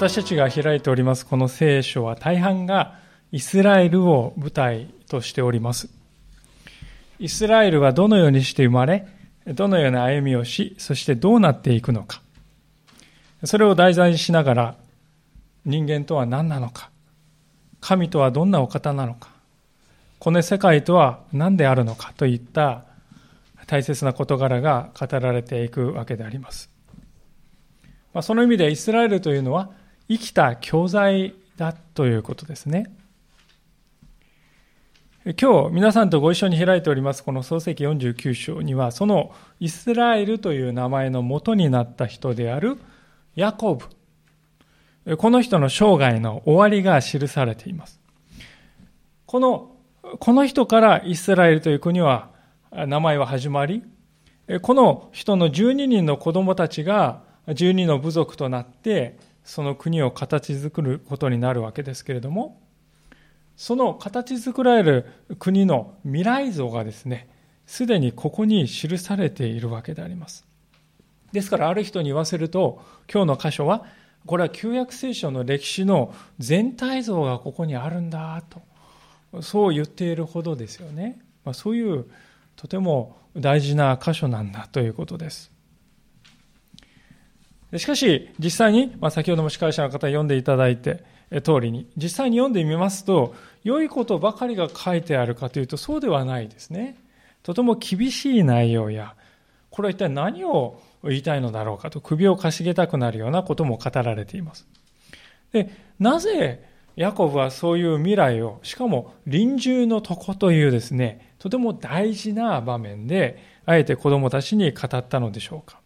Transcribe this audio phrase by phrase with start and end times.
[0.00, 2.98] 私たちが開いておりますこの聖書は大半が
[3.32, 5.90] イスラエルを舞台としております。
[7.18, 9.06] イスラエルはどのようにして生まれ、
[9.44, 12.22] どのような歩みをし、そしてどうなっていくのか。
[13.44, 14.74] それを題材にしながら、
[15.66, 16.88] 人間とは何なのか、
[17.82, 19.28] 神とはどんなお方なのか、
[20.18, 22.84] この世界とは何であるのかといった
[23.66, 26.70] 大切な事柄が語られていくわけであります。
[28.14, 29.78] まあ、その意味でイスラエルというのは
[30.10, 32.92] 生きた教材だということですね。
[35.38, 42.78] 今日皆さんとご一緒に開いておりますこの創世記49章にはそのイスラエルという名前の元になった人である
[43.36, 43.74] ヤコ
[45.04, 48.00] ブこの人の生涯の終わりが記されています
[49.26, 49.76] この
[50.18, 52.30] この人からイスラエルという国は
[52.72, 53.84] 名前は始まり
[54.62, 62.60] この人の12人の子供たちが12の部族となってその国を形作ることになるわけですけれども
[63.56, 65.06] その形作られる
[65.38, 67.28] 国の未来像がですね
[67.66, 70.44] すでにここに記されているわけであります。
[71.32, 72.82] ですからある人に言わせると
[73.12, 73.84] 今日の箇所は
[74.26, 82.06] これは旧約聖書の歴史の全体像がここにあるんだとそう言っているほどですよね、まあ、そういう
[82.56, 85.49] とても大事な箇所なんだということです。
[87.76, 91.04] しかし、実際に、まあ、先ほども司会者の方読んでいただいて、
[91.44, 96.96] 通りに、実際に読んでみますと、良いことばかりが書いてあるかというと、そうではないですね。
[97.42, 99.14] とても厳しい内容や、
[99.70, 104.66] これは一体何を言いたいのだろうかと、首をかしげたくなるようなことも語られています。
[105.52, 105.70] で、
[106.00, 115.80] なぜ、ヤコブはそういう未来を、しかも臨終のとこというですね、とても大事な場面で、あえて子供たちに語ったのでしょうか。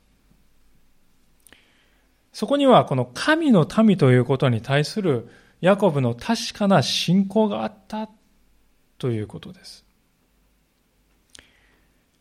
[2.34, 5.28] そこにはこの神の民ということに対する
[5.60, 8.10] ヤコブの確かな信仰があった
[8.98, 9.84] ということです。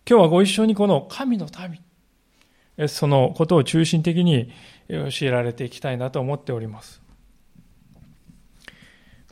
[0.07, 1.47] 今日はご一緒にこの神の
[2.77, 4.51] 民、そのことを中心的に
[4.87, 7.01] 教えられていきたいなと思っております。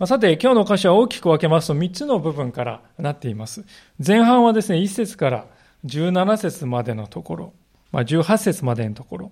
[0.03, 3.65] さて、今日の歌詞は大きく分けますと3つの部分からなっています。
[4.03, 5.45] 前半はですね、1節から
[5.85, 7.53] 17節までのところ、
[7.91, 9.31] まあ、18節までのところ、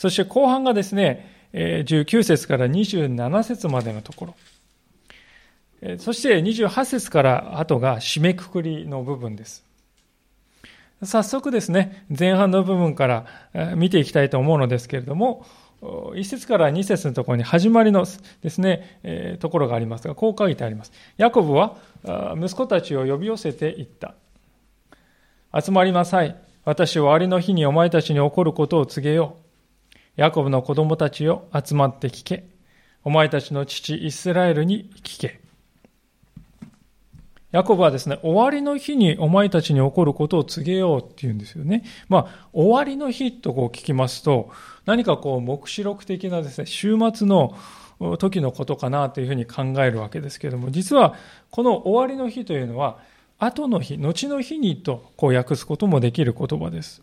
[0.00, 4.34] そして後半がですね、19節から27節までのとこ
[5.82, 5.98] ろ。
[5.98, 9.62] そして28節から後が締めくくりの部分です。
[11.02, 13.26] 早速ですね、前半の部分から
[13.76, 15.44] 見ていきたいと思うのですけれども、
[15.82, 18.06] 1節から2節のところに始まりの
[18.40, 20.92] ですね、ところがありますが、こう書いてあります。
[21.18, 21.76] ヤコブは
[22.38, 24.14] 息子たちを呼び寄せていった。
[25.62, 26.36] 集まりなさい。
[26.64, 29.49] 私は終わりの日にお前たちに起こることを告げよう。
[30.16, 32.44] ヤコブの子供たちよ、集まって聞け。
[33.04, 35.40] お前たちの父イスラエルに聞け。
[37.52, 41.84] ヤコブはですね、終わりの日にお前たちに起こることを告げようって言うんですよね。
[42.08, 44.50] まあ、終わりの日とこう聞きますと、
[44.84, 47.56] 何かこう、目視録的なですね、週末の
[48.18, 51.14] 時のことかなというふうに考えるわけですけれども、実は
[51.50, 52.98] この終わりの日というのは、
[53.38, 57.02] 後の日、後の日にとこう訳すこともできる言葉です。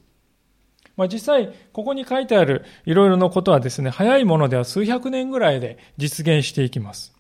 [0.97, 7.16] まあ、実際、ここに書いてあるいろいろなことはですね、早いものでは数百年ぐらいで実現していきます。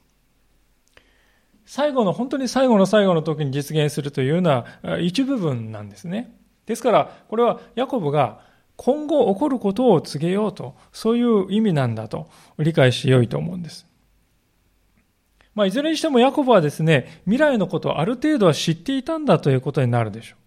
[1.65, 4.65] 最後の、本当に最後の最後の時に実現するというのは
[4.99, 6.35] 一部分なんですね。
[6.65, 8.41] ですから、これはヤコブが
[8.77, 13.85] 今後起こることを告げようと、そういう意味なんだと理解しよいと思うんです。
[15.53, 20.46] まあ、いずれにしてもヤコブはですね、未来のことをある程度は知っていたんだということになるでしょう。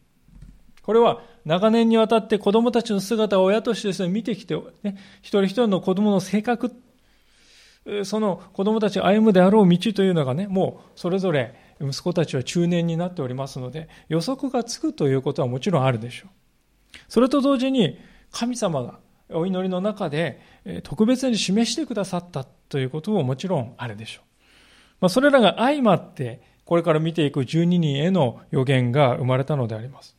[0.91, 6.73] これは長年にわたって子供たちの姿を親としてですね、見てきて、ね、一人一人の子供の性格、
[8.03, 16.99] その子供たちが歩むであろう道というのがね、もうそれぞれ息子たちは中年になっておりますので、予測がつくということはもちろんあるでしょう。
[17.07, 17.97] それと同時に、
[18.33, 18.99] 神様が
[19.29, 20.41] お祈りの中で
[20.83, 24.25] 特別に示してくださったということももちろんあるでしょう。
[25.03, 30.17] まあ、それらが相まって、これから見ていく12人への予言が生まれたのであります。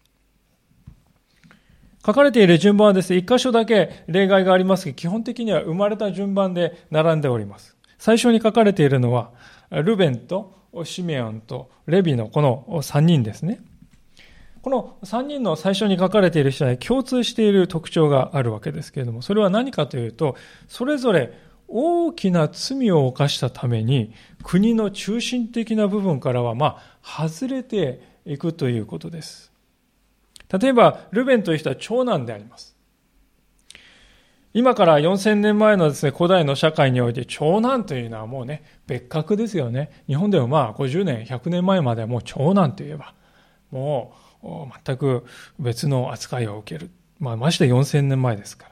[2.06, 7.77] 書かれている順番はですね、一箇所だけ例外がありますが、基本的には生まれた順番で並んでおります。
[7.98, 9.31] 最初に書かれているのは、
[9.69, 13.62] ルベンとシメオンとレビのこの3人ですね。
[14.62, 20.36] この3人の最初に書かれている人に共通している特徴があるわけですけれども、それは何かというと、
[20.68, 21.33] それぞれ
[21.68, 24.13] 大きな罪を犯したために、
[24.44, 29.50] 国の中心的な部分からは、まあ、外れていくということです。
[30.59, 32.75] 例えば、ルベンという人は長男であります。
[34.53, 40.03] 今から4000年前のですね、古代の社会において長男というのはもうね、別格ですよね。
[40.07, 43.13] 日本でもまあ50年、100年前まではもう長男といえば、
[43.71, 44.13] も
[44.44, 44.48] う
[44.86, 45.25] 全く
[45.57, 46.92] 別の扱いを受ける。
[47.19, 48.71] まあまして4000年前ですから。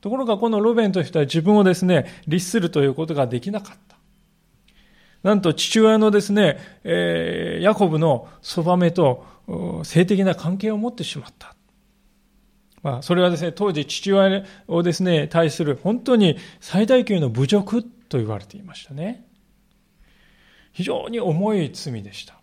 [0.00, 3.96] ところがこのロベンという人は自分をですね、律するということができなかった。
[5.22, 9.26] なんと父親のですね、えー、ヤコブのそばめと
[9.84, 11.54] 性的な関係を持ってしまった。
[12.82, 19.24] まあ、それはですね、当時父親をですね、対する本当に最大級の侮辱と言われていましたね。
[20.72, 22.40] 非常に重い罪でした。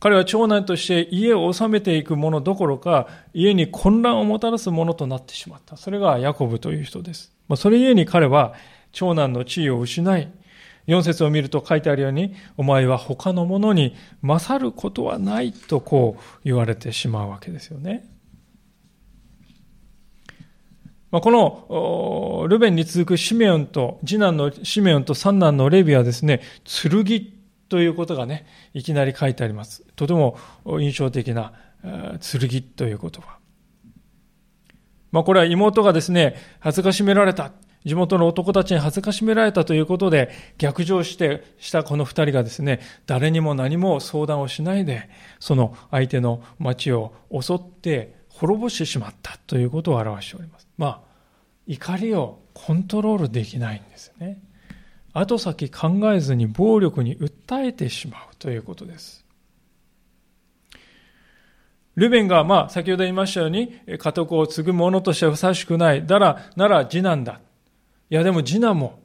[0.00, 5.76] 彼は長男として家を治めていくものどころか、家に混乱をもたらすものとなってしまった。
[5.76, 7.34] それがヤコブという人です。
[7.48, 8.54] まあ、それゆえに彼は
[8.92, 10.30] 長男の地位を失い、
[10.88, 18.08] 4節を見ると書いてあるように、お前は他の者に勝ることはないとこう言われてしまうわけですよね。
[21.10, 27.04] まあ、このルベンに続くシメオンと、次男のシメオンと三男のレビはですね、剣
[27.68, 29.84] ということがね、いきなり書いてあります。
[29.94, 30.38] とても
[30.80, 31.52] 印象的な
[31.82, 33.38] 剣という言葉。
[35.10, 37.52] まあ、これは妹がですね、恥ずかしめられた。
[37.84, 45.08] 地元の男たちに恥ずかしめられたということで、逆上して、したこの二人がですね、誰にも何も相談をしないで、
[45.38, 50.68] その相手の町を襲って滅ぼしてしまったということを表しております。
[50.76, 51.00] まあ、
[51.66, 54.40] 怒りをコントロールできないんですね。
[55.12, 59.24] 後先考えずに暴力に訴えてしまうということです。
[61.96, 66.06] ルベンが、まあ、先ほど言いましたように、家督を継ぐ者としてはふさわしくない。
[66.06, 67.40] だら、なら次男だ。
[68.10, 69.00] いや、でも次男も、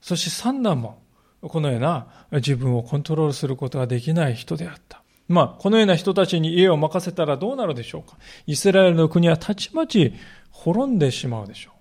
[0.00, 1.02] そして三男も、
[1.40, 5.02] このような自分をコントロールすることができない人であった。
[5.28, 8.16] まあ、このような人たちに家を任せたらどうなるでしょうか。
[8.46, 10.14] イスラエルの国はたちまち
[10.50, 11.78] 滅んでしまうでしょう。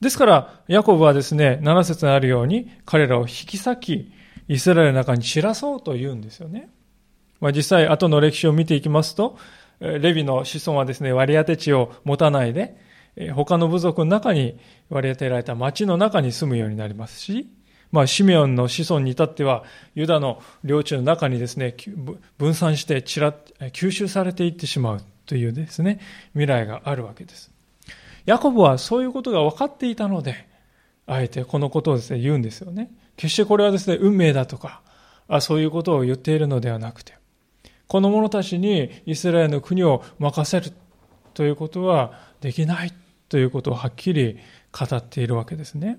[0.00, 4.12] ですから、ヤコブはですね、7節にあるように、彼らを引き裂き、
[4.48, 6.70] イスラエルの中に散らそうと言うんですよね。
[7.40, 9.38] まあ、実際、後の歴史を見ていきますと、
[9.80, 12.76] レビの子孫はですね、割り当て地を持たないで、
[13.34, 14.58] 他の部族の中に
[14.90, 17.48] 割り当てられた町の中に住むようになりますし、
[17.90, 19.64] まあ、シメオンの子孫に至っては、
[19.94, 21.74] ユダの領地の中にですね、
[22.36, 23.34] 分散して散ら、
[23.72, 26.00] 吸収されていってしまうというですね、
[26.32, 27.50] 未来があるわけです。
[28.26, 30.46] ヤコブはそういうことが分かっていたので、
[31.06, 32.90] あえてこのことをですね、言うんですよね。
[33.16, 34.82] 決してこれはですね、運命だとか、
[35.28, 37.14] あそういうことを言っているのではなくて、
[37.86, 40.74] この者たちにイスラエルの国を任せる
[41.34, 42.92] ということはできない
[43.28, 44.38] ということをはっきり
[44.72, 45.98] 語っているわけですね。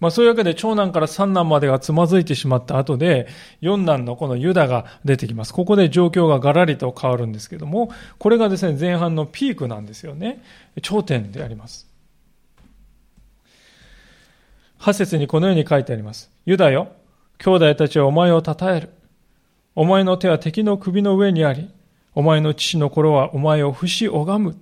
[0.00, 3.26] まあそういうわけで長男から三男までがつまずいてしまった後で、
[3.60, 5.52] 四男のこのユダが出てきます。
[5.52, 10.42] ここで状況がガラリと変わるんですけども、これがですね、前半のピークなんですよね。
[10.82, 11.88] 頂点であります。
[14.78, 16.30] 八節にこのように書いてあります。
[16.46, 16.92] ユダよ、
[17.38, 18.90] 兄弟たちはお前を称える。
[19.74, 21.70] お前の手は敵の首の上にあり、
[22.14, 24.56] お前の父の頃はお前を不死拝む。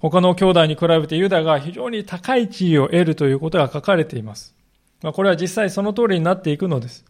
[0.00, 4.54] 他の兄弟に比べてユダが非常に高い地位を得るということが書かれています。
[5.02, 7.04] まあ、これは実際その通りになっていくのです。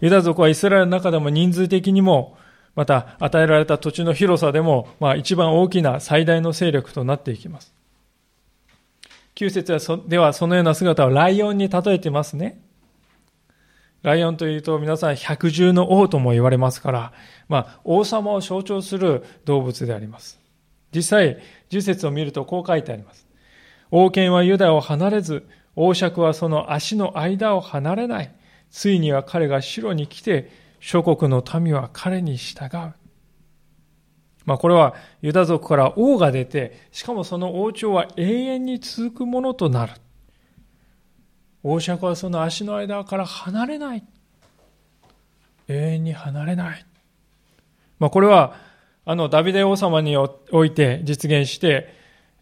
[0.00, 2.36] ユダ族はイスラエルの中でも人数的にも、
[2.74, 7.74] また与えられた土地の広さでも、まあ、一番大きな最大の勢力となっていきます。
[9.34, 12.60] 旧節ではそのような姿をライオンに例えてますね。
[14.02, 17.12] ライオンというと皆さん百獣の王とも言われますから、
[17.48, 20.39] まあ、王様を象徴する動物であります。
[20.94, 23.26] 実際、十節を見るとこう書いてあります。
[23.90, 28.34] 王権はユダを離れず、王爵はその足の間を離れない。
[28.70, 32.94] ついには彼が城に来て、諸国の民は彼に従う。
[34.46, 39.92] まあこれはユダ族から王が出て、しかもその王朝は永遠に続くものとなる。
[41.62, 44.04] 王爵はその足の間から離れない。
[45.68, 46.86] 永遠に離れない。
[47.98, 48.54] まあこれは
[49.04, 51.98] あの、ダビデ王様において実現して、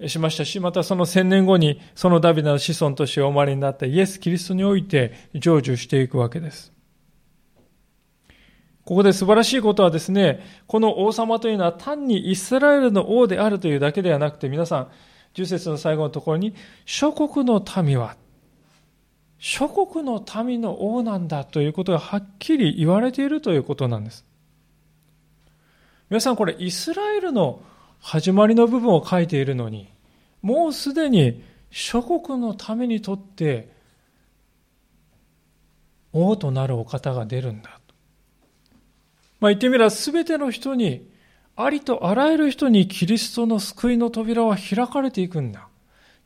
[0.07, 6.73] しましたし、またその千年後にそのダビデの子孫としてお生まれになったイエス・キリストにおいて成就していくわけです。
[8.85, 14.88] ここで素晴らしいことはですね、この王様というのは単にイスラエルの王であるというだけではなくて、皆さん、
[15.35, 16.55] 十節の最後のところに、
[16.87, 18.17] 諸国の民は、
[19.38, 24.25] 諸国の民の王なんだということがはっきり言われているということなんです。
[26.11, 27.61] 皆さんこれイスラエルの
[28.00, 29.88] 始まりの部分を書いているのに、
[30.41, 33.71] もうすでに諸国のためにとって
[36.12, 37.79] 王となるお方が出るんだ。
[39.41, 41.07] まあ言ってみれば全ての人に
[41.57, 45.69] ありとあらゆる人にキリストの救いの扉は開かれていくんだ。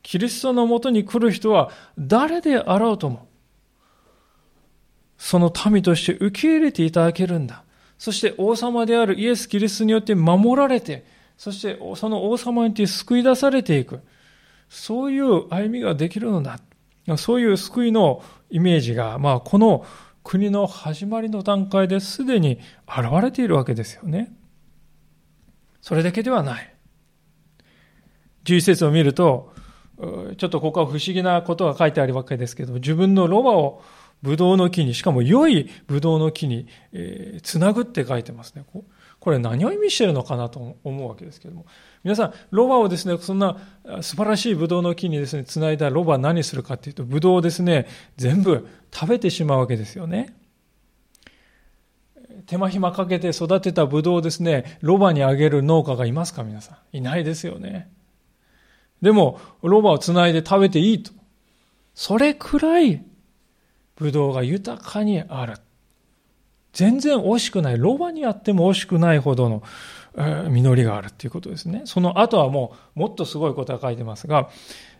[0.01, 3.27] キリストのもとに来る人は誰であろうとも、
[5.17, 7.63] その民として受け入れていただけるんだ。
[8.03, 11.05] そして王様であるイエス・キリストによって守られて、
[11.37, 14.01] そしてその王様によって救い出されていく。
[14.67, 16.59] そういう歩みができるのだ。
[17.15, 19.85] そういう救いのイメージが、まあ、この
[20.21, 24.35] 国の始まりの段階ですでに現れているわけですよね。
[25.79, 26.75] それだけではない。
[28.43, 29.53] 11節を見ると、
[30.37, 33.81] ちょっとここは不思議なことが書いてあるわけですけど、自分のロバを
[34.23, 38.65] ブドウの木に、しかも良いブドウの木に、えー、つなぐって書いてますね。
[39.19, 41.65] これ何を意味してるのかなと思うわけですけども。
[42.03, 43.57] 皆さん、ロバをですね、そんな
[44.01, 50.33] 素晴らしいブドウの木にですね、つないだロバは何するかっていうと、ブドウをですね、全部食べてしまうわけですよね。
[52.45, 56.97] 手間暇かけて育てたブドウをですね、ロバにあげる農家がいますか皆さん。
[56.97, 57.89] いないですよね。
[59.01, 61.11] でも、ロバをつないで食べていいと。
[61.93, 63.03] それくらい、
[64.03, 65.53] ブドウが豊かにある。
[66.73, 67.77] 全然惜しくない。
[67.77, 69.63] ロバにあっても惜しくないほどの、
[70.15, 71.83] えー、実りがあるっていうことですね。
[71.85, 74.49] その後はもう、もっとすごいことが書いてますが、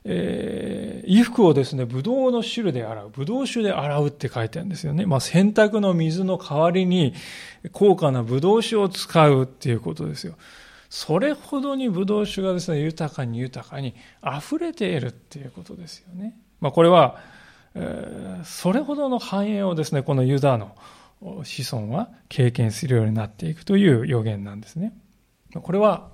[0.05, 3.09] えー、衣服をですね、ブドウの汁で洗う。
[3.09, 5.05] ブドウ酒で洗うって書いてあるんですよね。
[5.05, 7.13] まあ、洗濯の水の代わりに
[7.73, 10.35] 高価なブドウ酒を使うっていうことですよ。
[10.89, 16.37] それほどにブドウ酒がですね、豊かに豊かに溢れているっていうことですよね。
[16.61, 17.32] まあ、これは、
[18.43, 20.75] それほどの繁栄をですね、このユダの
[21.43, 24.93] 子孫は経験するようになっていくという予言なんですね。
[25.55, 26.09] これは、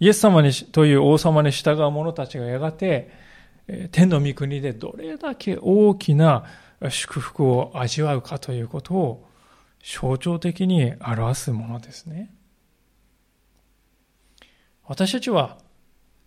[0.00, 3.10] イエス様にという王様に従う者たちがやがて、
[3.90, 6.44] 天の御国でどれだけ大きな
[6.88, 9.28] 祝福を味わうかということを
[9.82, 12.32] 象徴的に表すものですね。
[14.84, 15.58] 私たちは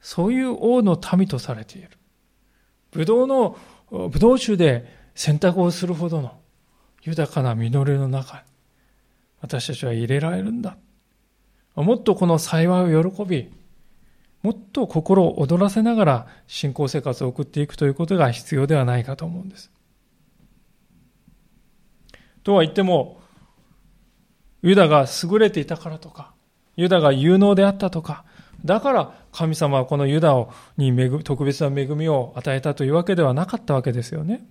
[0.01, 1.89] そういう王の民とされている。
[2.91, 3.57] ブドウの、
[3.91, 6.39] ブドウ酒で選択をするほどの
[7.03, 8.43] 豊かな実りの中
[9.41, 10.77] 私たちは入れられるんだ。
[11.75, 13.51] もっとこの幸いを喜び、
[14.43, 19.71] もっと心を躍らせながら信仰生活を送っていくということが必要ではないかと思うんです。
[22.43, 23.19] とは言っても、
[24.61, 26.33] ユダが優れていたからとか、
[26.75, 28.25] ユダが有能であったとか、
[28.65, 34.45] だから神様はこのユダをに特別な恵みを与えたというわけではなかったわけですよね。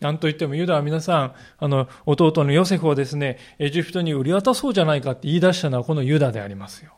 [0.00, 6.92] なんといってもユダは皆さん、あの、弟のヨセフをですね、エジプトに売り渡そうじゃないかって言い出したのはこのユダでありますよ。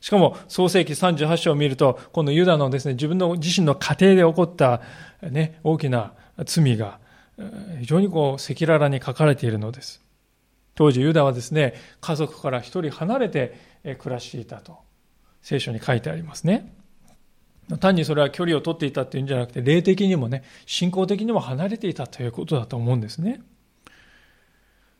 [0.00, 4.82] しかも、創世紀38章を見ると、このユダのですね、自分の自身の家庭で起こった
[5.22, 6.12] ね、大きな
[6.44, 6.98] 罪が、
[7.80, 10.04] 非常にこう、赤裸々に書かれているのです。
[10.74, 14.78] 当時ユダはですね、家族から一人離れて暮らしていたと、
[15.42, 16.74] 聖書に書いてありますね。
[17.80, 23.42] 単にそれは距離を取っていたっていうんじゃなくて、霊的にもね、信仰的にも離れていたということだと思うんですね。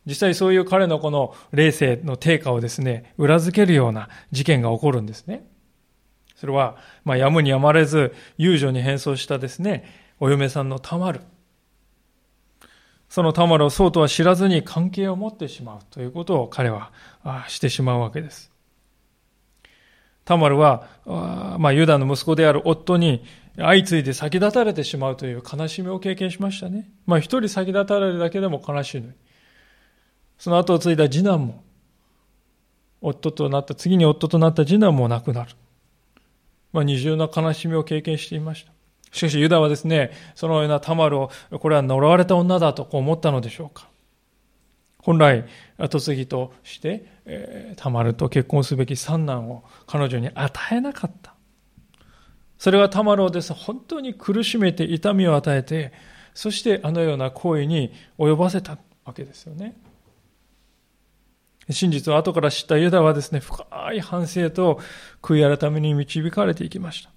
[0.04, 5.46] 実際そういう彼のこの霊性の低下をですね、裏付けるような事件が起こるんですね。
[6.36, 9.84] それは、まあ、やむにやまれず、遊女に変装したですね、
[10.20, 11.20] お嫁さんのタマル。
[13.08, 16.92] そのタマルをそうとは知らずに関係を持ってしまうということを彼は
[17.48, 18.52] してしまうわけです。
[20.28, 20.86] タマルは、
[21.58, 23.24] まあ、ユダの息子である夫に
[23.56, 26.90] 相次いで先立たれてしまうという悲しみを経験しましたね。
[27.06, 29.14] まあ、一人先立たれるだけでも悲しいのに。
[30.36, 31.64] その後を継いだ次男も、
[33.00, 35.52] 夫となった、次に夫となった次男も亡くなる。
[36.74, 38.72] まあ、二重な悲しみを経験していました。
[39.10, 43.88] しかしユダはですね、そのようなタマルを、これは呪われた女だとこう思ったのでしょうか。
[45.08, 45.46] 本来、
[45.78, 51.34] 後継ぎとして、えー、タマルと結婚すべき三男を彼女に与えなかった。
[52.58, 55.94] それはタマルをです、本当に苦しめて痛みを与えて、
[56.34, 59.80] そしてあのような行為に及ばせたわけですよね。
[61.70, 64.78] 真実を後から知ったユダはですね、深い反省と
[65.22, 67.10] 悔い改めに導かれていきました。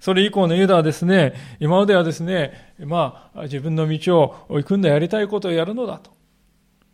[0.00, 6.21] それ以降のユダはですね、今まではですね、まあ、自分の道を行くんだ、やりたいことをやるのだと。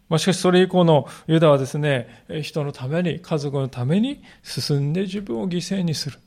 [0.09, 6.19] ま、しかしそれ以降のユダはですね、人のために、家族のために進んで自分を犠牲にする。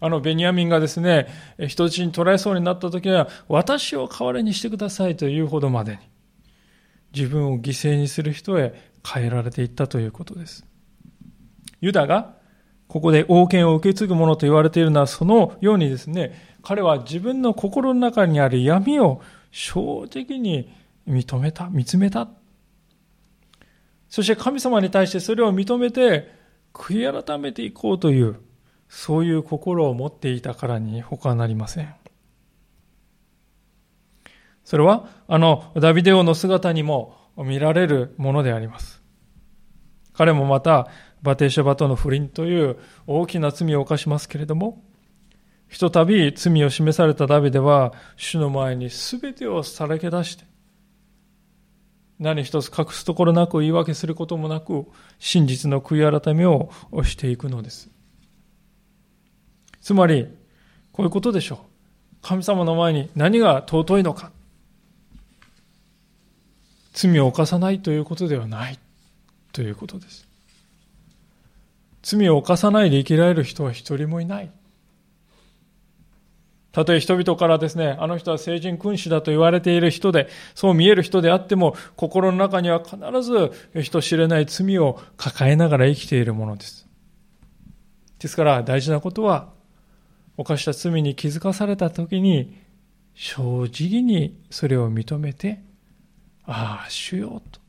[0.00, 1.26] あのベニヤミンがですね、
[1.66, 5.98] 人質に捕らえそうになった時には、私を代わりにしてくださいというほどまでに、
[7.14, 8.74] 自分を犠牲にする人へ
[9.06, 10.64] 変えられていったということです。
[11.80, 12.36] ユダが
[12.88, 16.32] ここで王権を受け継ぐものと言われているのはそのようにですね、
[16.62, 19.20] 彼は自分の心の中にある闇を
[19.50, 20.72] 正直に
[21.08, 22.28] 認めた、見つめた？
[24.08, 26.30] そして神様に対してそれを認めて
[26.72, 28.36] 悔い改めていこうという、
[28.88, 31.94] そういう心を持っていたからに他はなりません。
[34.64, 39.02] それは、あの、ダビデオの姿にも見られるものであります。
[40.12, 40.88] 彼もまた、
[41.22, 44.84] バテシャバとの不倫という大きな罪を犯しますけれども、
[45.68, 50.44] ひとたび罪を示されたダビデは、主の前に全てをさらけ出して、
[52.18, 54.86] 何一つ隠すところなく言い訳することもなく、
[55.18, 56.70] 真実の悔い改めを
[57.04, 57.90] していくのです。
[59.80, 60.26] つまり、
[60.92, 61.58] こういうことでしょう。
[62.22, 64.32] 神様の前に何が尊いのか。
[66.92, 68.78] 罪を犯さないということではない
[69.52, 70.26] ということです。
[72.02, 74.50] 罪を犯さないで生きられる人は一人もいない。
[76.72, 86.86] たとえ人々からですね、あの人は聖人君主だと言われている人で、そう見える人であっても、心の中には必ず人知れない罪を抱えながら生きているものです。
[88.18, 89.50] ですから大事なことは、
[90.36, 92.56] 犯した罪に気づかされた時に、
[93.14, 95.60] 正直にそれを認めて、
[96.44, 97.60] ああ、主よと、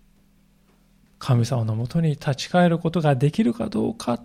[1.17, 4.21] 神様のもとに立ち返ることができるかどうか、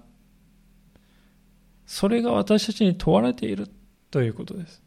[1.87, 3.69] それが私たちに問われている。
[4.14, 4.80] ということです。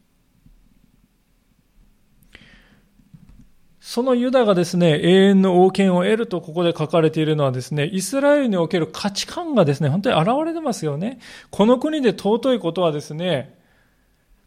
[3.78, 11.18] そのユダがですね、永遠の王権を得るとここで書かれているのはですね、イスラエルにおける価値観がですね、本当に現れてますよね。
[11.50, 13.58] この国で尊いことはですね、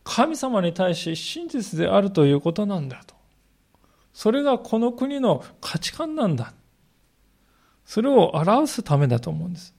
[0.04, 3.14] 神様に対し真実であるということなんだと。
[4.14, 6.54] それがこの国の価値観なんだ。
[7.86, 9.76] それを表すためだと思うんです。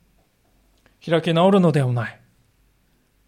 [1.04, 2.21] 開き直るのではない。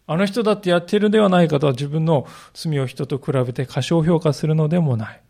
[0.07, 5.21] あの人だってやっているではないかとは自分の罪を人と比べて過小評価するのでもない。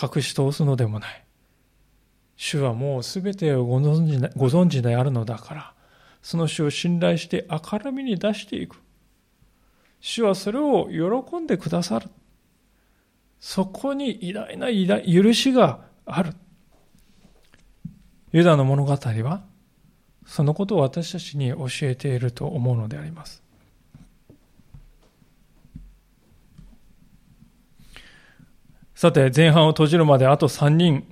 [0.00, 1.24] 隠し通すのでもない。
[2.36, 5.74] 主はもうすべてをご存知ご存知であるのだから、
[6.22, 8.80] その主を信頼して明るみに出していく。
[10.00, 12.08] 主はそれを喜んでくださる。
[13.40, 14.68] そこに偉大な
[15.00, 16.32] 許しがある。
[18.32, 19.42] ユダの物語は
[20.28, 23.42] そのことを私たちに教えていると思うのであります。
[28.94, 31.04] さて、前半を閉じるまであと3人、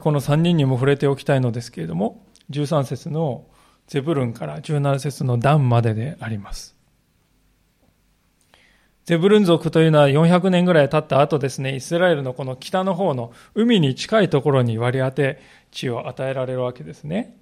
[0.00, 3.46] この3人にも触れておきたいのですけれども、13節の
[3.88, 6.76] ゼブルンから17節のダンまでであります。
[9.06, 15.40] ゼブルン族というのは400年ぐらい経った後ですね、イスラエルのこの北の方の海に近いところに割り当て
[15.72, 17.41] 地を与えられるわけですね。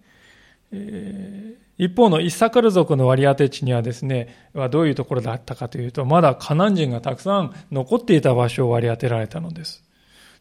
[0.73, 9.83] 一方のイサカル族の割り当て地にはですね、はどういうところだったかというと、まだカナン人がたくさん残っていた場所を割り当てられたのです。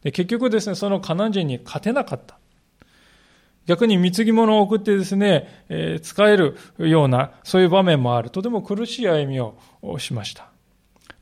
[0.03, 2.37] で結局ですね、そのカナン人に勝てなかった。
[3.65, 8.31] 逆に貢ぎ物を送ってですね、えー、使えるような、そういう場面もある。
[8.31, 9.55] とても苦しい歩みを
[9.99, 10.49] しました。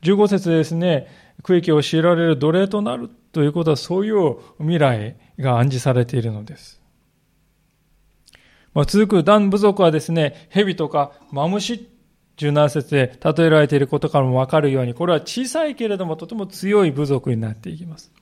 [0.02, 1.08] 15節でですね、
[1.42, 6.77] 区域を強いられる奴隷となるということは、そういう未来が暗示されているのです。
[8.84, 11.88] 続くダン部族はですね、蛇とかマムシ、
[12.36, 18.12] 17節で例えられていることからもわかるように、これは小さいけれどもとても強い部族になっていきます。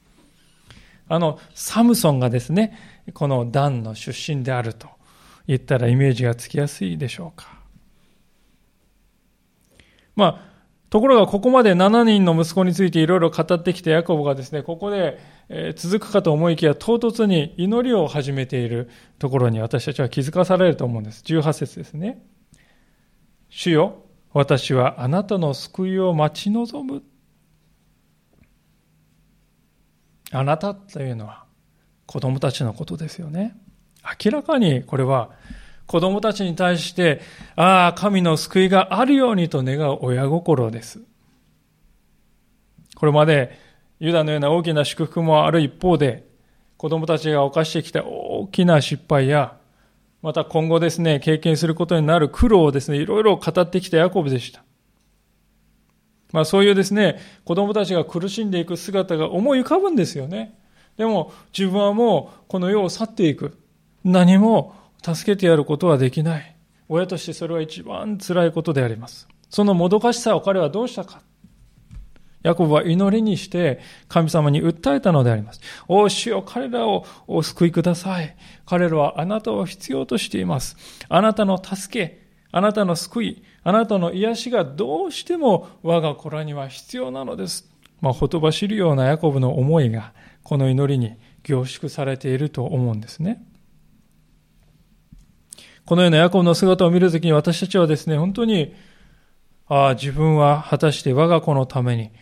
[1.09, 2.77] あの、サムソンがですね、
[3.15, 4.89] このダンの出身であると
[5.47, 7.57] 言ったらイメージがつきやすいでしょうか。
[10.17, 10.57] まあ、
[10.89, 15.19] ところがここまで7人の息子についていろいろ語ってきたヤコブがですね、ここで
[15.77, 21.23] 続くかと思いきや唐突に祈りを始めているところに私たちは気づかされると思うんです。
[21.25, 22.25] 18節ですね。
[23.49, 27.03] 主よ、私はあなたの救いを待ち望む。
[30.33, 31.45] あなたというのは
[32.07, 33.57] 子供たちのことですよね。
[34.25, 35.31] 明らかにこれは
[35.87, 37.21] 子供たちに対して、
[37.55, 41.01] ああ、神の救いがあるようにと願う親心です。
[42.97, 43.66] これまで
[43.99, 46.27] ユダのような大きな祝福もある一方で、
[46.77, 49.57] 子供たちが犯してきた大きな失敗や、
[50.23, 54.63] また今後ですね、経験することになる苦労をですね、いろいろ語ってきたヤコブでした。
[56.33, 60.59] まあそういうですね、子供たちが苦しんでいく姿が思い浮かぶんですよね。
[60.97, 63.57] でも自分はもうこの世を去っていく。
[64.05, 66.57] 何も助けてやることはできない。
[66.89, 69.29] 親としてそれは一番辛いことであります。
[69.49, 71.21] そのもどかしさを彼はどうしたか。
[72.47, 75.61] ヤコブは祈りにして神様に訴えたのであります。
[75.89, 78.37] お主よ、彼らをお救いください。
[78.65, 80.77] 彼らはあなたを必要としています。
[81.09, 87.69] あなたの助け、あなたの救い、あなたの癒しがどうしても我が子らには必要なのです。
[88.01, 90.13] まあ、ほとばしるようなヤコブの思いが
[90.45, 93.45] この祈りに凝縮されていると思うんですね。
[95.85, 98.73] このようなヤコブの姿を見るときに私たちはですね、本当に、
[99.67, 102.13] ああ、自分は果たして我が子のために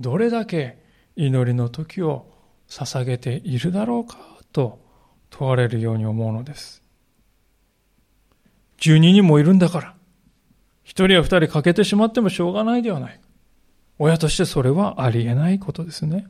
[0.00, 0.78] どれだけ
[1.16, 2.26] 祈りの時を
[2.68, 4.18] 捧げているだろうか
[4.52, 4.78] と
[5.30, 6.82] 問われるように思うのです。
[8.78, 9.94] 12人もいるんだから、
[10.84, 13.20] 一人や二人欠けてしまってもしょうがないではない。
[13.98, 16.26] 親としてそれはありえないことですね。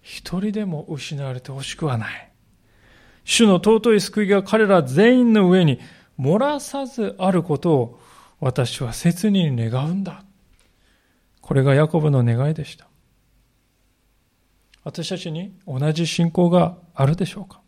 [0.00, 2.32] 一人でも失われてほしくはない。
[3.24, 5.80] 主の尊い救いが彼ら全員の上に
[6.18, 8.00] 漏らさずあることを
[8.40, 10.22] 私は切に願うんだ。
[11.48, 12.86] これがヤコブの願いでした。
[14.84, 17.62] 私たちに同じ信仰があるでしょうか？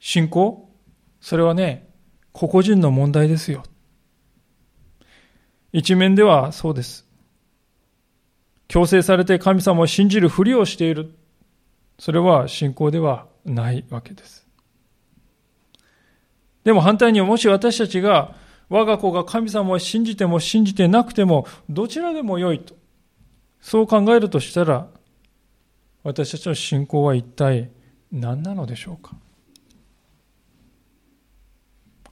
[0.00, 0.68] 信仰？
[1.20, 1.88] それはね、
[2.32, 3.62] 個々人の問題ですよ。
[5.72, 7.06] 一面ではそうです。
[8.66, 11.14] 強制されて神様を信じるふりをしている。
[12.00, 14.48] それは信仰ではないわけです。
[16.64, 18.34] でも反対にもし私たちが
[18.68, 22.74] 我が子が神様を信じても信じてなくてもどちらでもよいと、
[23.60, 24.88] そう考えるとしたら、
[26.02, 27.70] 私たちの信仰は一体
[28.12, 29.16] 何なのでしょうか？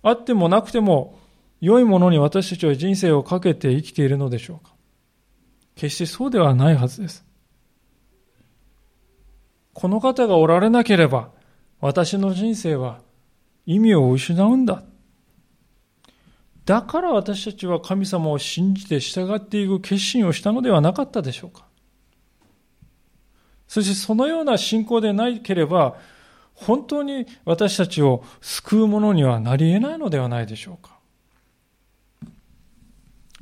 [0.02, 1.18] あってもなくても
[1.60, 4.72] 良いものに私たちは人生をかけて生きているのでしょうか？
[5.74, 7.24] 決してそうではないはずです。
[9.72, 11.30] この方がおられなければ
[11.80, 13.00] 私の人生は
[13.66, 14.82] 意味を失うんだ。
[16.66, 21.64] だから私たちは神様を信じて従っていく決心をしたのではなかったでしょうか。
[23.68, 25.96] そしてそのような信仰でなければ、
[26.54, 30.98] 本当に私たちを救うものにはなり得ないのではないでしょうか。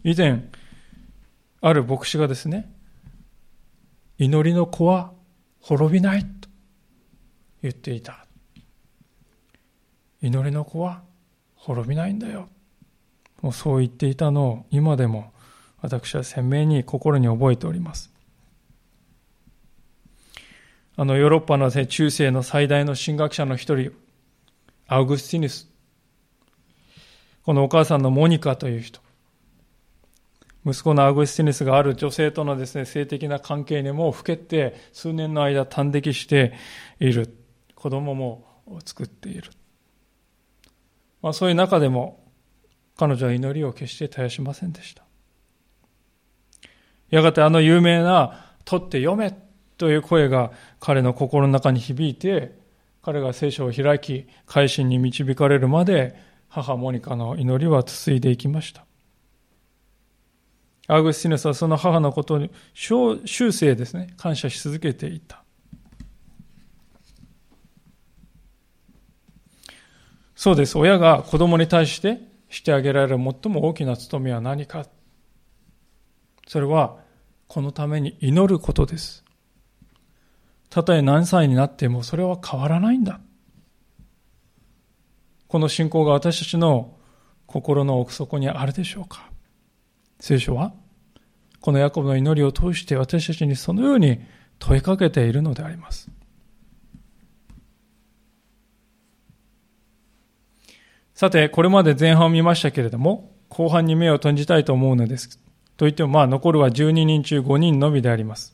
[0.02, 0.50] 以前、
[1.62, 2.70] ある牧師がですね、
[4.18, 5.12] 祈りの子は
[5.60, 6.48] 滅びないと
[7.62, 8.26] 言っていた。
[10.20, 11.02] 祈りの子は
[11.54, 12.50] 滅びないんだよ。
[13.44, 15.30] もうそう言っていたのを今でも
[15.83, 18.11] 私は鮮明に心に覚えております。
[20.96, 23.92] あのヨーロッパの中世の最大の神学者の一人、
[24.87, 25.68] アウグスティヌス。
[27.44, 29.02] このお母さんのモニカという人。
[30.64, 36.54] 息子のアウグスティヌスがある女性とのですね、性的な関係にもふけて数年の間短溺して
[36.98, 37.37] いる。
[37.74, 38.46] 子供も
[38.87, 39.50] 作っている。
[41.20, 42.23] まあ、そういう中でも
[42.96, 45.04] 彼女は祈りを決して絶やしませんでした。
[47.11, 49.37] やがてあの有名な取って読め
[49.76, 52.59] という声が彼の心の中に響いて、
[53.02, 56.16] 彼が聖書を開き、改心に導かれるまで、
[56.48, 58.85] 母モニカの祈りは続いていきました。
[60.87, 63.18] アグスティヌスはその母のことに終
[63.52, 65.42] 生ですね、感謝し続けていた。
[70.37, 70.76] そうです。
[70.78, 72.18] 親が子供に対して
[72.55, 74.87] してあげられる最も大きな務めは何か。
[76.47, 76.99] それは、
[77.49, 79.25] このために祈ることです。
[80.71, 83.21] たとえ何歳になってもそれは変わらないんだ。
[85.47, 86.97] この信仰が私たちの
[87.47, 89.31] 心の奥底にあるでしょうか
[90.19, 90.73] 聖書は
[91.61, 94.21] このヤコブの祈りを通して私たちにそのように
[94.59, 96.11] 問いかけているのであります。
[101.14, 105.38] さて、これまで前半を見ましたけれども、後半に目を閉じたいと思うのです。
[105.77, 108.53] といっても、まあ、残るは12人中5人のみであります。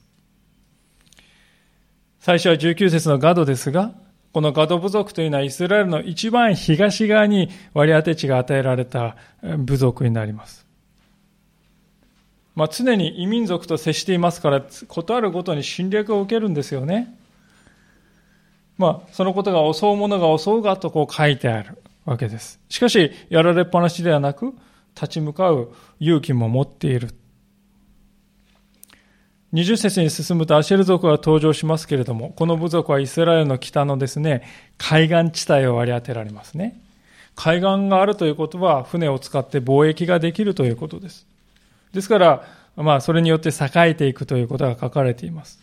[2.18, 3.94] 最初は19節のガドですが、
[4.34, 10.66] このガド部族というのはイスラエルの一番東側に割り当て地が与えられた部族になります。
[12.54, 17.16] まあ、常に異民族と接していますから、ことあるごとに侵略を受けるんですよね。
[18.76, 21.78] まあ、そのことが襲うものが襲うがとこう書いてある
[22.10, 22.60] わけです。
[22.68, 24.52] しかし、やられっぱなしではなく、
[24.96, 27.10] 立ち向かう勇気も持っている。
[29.52, 34.42] 20節に進むとアシェル族が登場しますけれども、この部族はイスラエルの北のですね、
[34.76, 36.80] 海岸地帯を割り当てられますね。
[37.36, 41.26] 海岸があるということは、船を使って貿易ができるということです。
[41.92, 42.44] ですから、
[42.74, 45.60] まあ、それによって栄えていくということが書かれています。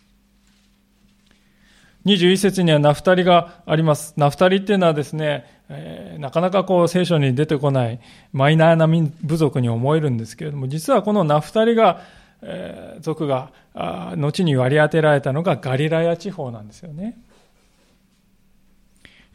[2.05, 4.13] 21節にはナフタリがあります。
[4.17, 7.99] ナフタリっていうのはですね、えー、なかなかこう聖書に出てこない
[8.31, 8.87] マイナーな
[9.23, 12.01] 部族に思えるんですけれども、実はこのナフタリが、
[12.41, 17.17] えー、族が後に割り当てられたのがガリラヤ地方なんですよね。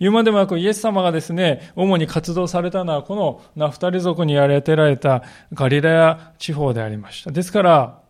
[0.03, 5.23] 言うまでもなくイエス様がですね、主に活動されたのはこのナフタリ族に割り当てられた
[5.53, 7.31] ガリラヤ地方でありました。
[7.31, 8.03] ですから、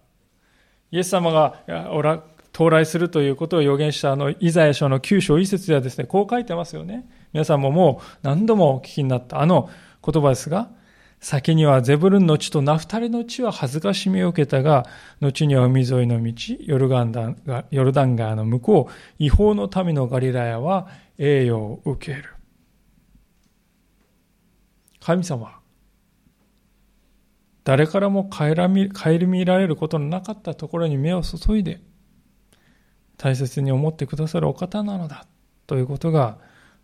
[0.91, 1.57] イエス様が
[1.91, 7.09] おら到来するということを予言したあのイザヤ書の9章一節ではですね、こう書いてますよね。
[7.33, 9.71] 皆さんももう何度もお聞きになったあの
[10.05, 10.71] 言葉ですが、
[11.23, 14.87] 先にはゼブルンの地とナフタリの地は恥ずかしみを受けたが、
[15.21, 17.35] 後には海沿いの道、ヨルガンダ
[17.71, 20.88] ヨルダン川の向こう、違法の民のガリラヤは
[21.19, 22.35] 栄誉を受ける。
[25.01, 25.59] 神様、
[27.65, 31.81] 誰からも顧みられることのなかったところに目を注いで、
[33.23, 35.27] 大切に思ってくださるお方なのだ
[35.69, 36.39] ということが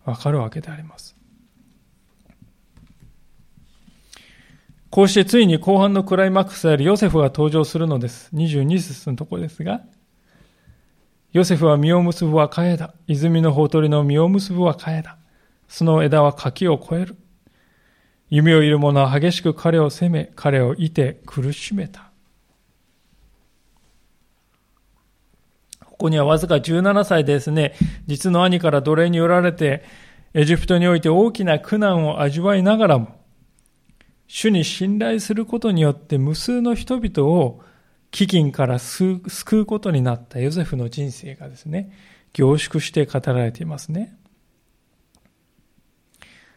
[0.04, 1.16] わかるわけであります。
[4.88, 8.30] こうしてついに後半のクライマックスであるヨセフが登場するのです。
[8.34, 9.80] 22節のところですが、
[11.32, 12.94] ヨセフは実を結ぶは替えだ。
[13.08, 15.18] 泉のほとりの実を結ぶは替えだ。
[15.66, 17.16] その枝は柿を越える。
[18.30, 22.07] 夢をいる者は激しく彼を責め、彼をいて苦しめた。
[25.98, 27.74] ここにはわずか17歳ですね、
[28.06, 29.82] 実の兄から奴隷に売られて、
[30.32, 33.16] エジプトにおいて大きな苦難を味わいながらも、
[34.28, 37.60] 主に信頼することによって無数の人々を
[38.12, 39.20] 飢饉から救
[39.58, 41.90] うことになったヨセフの人生がですね、
[42.32, 44.16] 凝縮して語られていますね。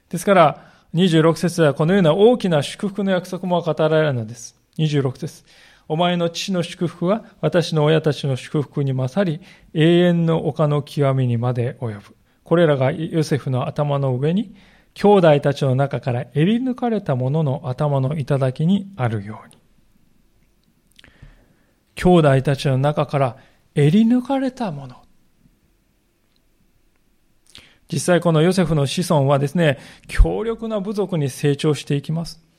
[0.10, 4.56] ですから、26節ではこのような大きな祝福の約束も語られるのです。
[4.78, 5.44] 26節
[5.92, 9.42] お前の父の祝福は私の親たちの祝福に勝り、
[9.74, 12.16] 永遠の丘の極みにまで及ぶ。
[12.46, 14.56] これらがヨセフの頭の上に、
[14.94, 19.58] 兄弟たちの中から襟抜かれた者の頭の頂にあるように。
[21.96, 23.36] 兄弟たちの中から
[23.76, 24.96] 襟抜かれた者。
[27.92, 29.78] 実際このヨセフの子孫はですね、
[30.08, 32.51] 強力な部族に成長していきます。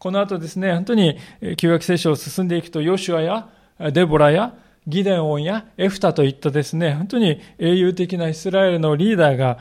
[0.00, 1.18] この後ですね、本当に
[1.58, 3.48] 旧約聖書を進んでいくと、ヨシュアや
[3.92, 4.54] デボラや
[4.86, 9.58] ギデオンやエフタといったですね、本当に英雄的なイスラエルのリーダーが